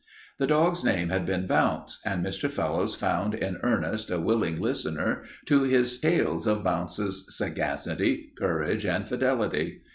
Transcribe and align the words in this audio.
The 0.39 0.47
dog's 0.47 0.83
name 0.83 1.09
had 1.09 1.27
been 1.27 1.45
Bounce, 1.45 1.99
and 2.03 2.25
Mr. 2.25 2.49
Fellowes 2.49 2.95
found 2.95 3.35
in 3.35 3.59
Ernest 3.61 4.09
a 4.09 4.19
willing 4.19 4.59
listener 4.59 5.21
to 5.45 5.61
his 5.61 5.99
tales 5.99 6.47
of 6.47 6.63
Bounce's 6.63 7.27
sagacity, 7.29 8.33
courage, 8.39 8.83
and 8.83 9.07
fidelity. 9.07 9.81